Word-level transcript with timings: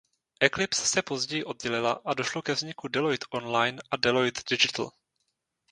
Eclipse 0.39 0.87
se 0.87 1.01
později 1.01 1.43
oddělila 1.43 1.91
a 2.05 2.13
došlo 2.13 2.41
ke 2.41 2.53
vzniku 2.53 2.87
Deloitte 2.87 3.25
Online 3.31 3.81
a 3.91 3.97
Deloitte 3.97 4.41
Digital. 4.49 4.91